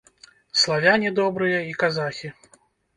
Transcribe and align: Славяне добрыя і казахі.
Славяне 0.61 1.13
добрыя 1.21 1.59
і 1.69 1.79
казахі. 1.85 2.37